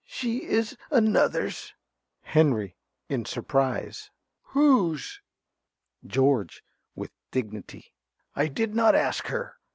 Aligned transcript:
She 0.07 0.45
is 0.45 0.75
another's! 0.89 1.75
~Henry~ 2.23 2.75
(in 3.07 3.23
surprise). 3.23 4.09
Whose? 4.45 5.21
~George~ 6.07 6.63
(with 6.95 7.11
dignity). 7.29 7.93
I 8.35 8.47
did 8.47 8.73
not 8.73 8.95
ask 8.95 9.27
her. 9.27 9.57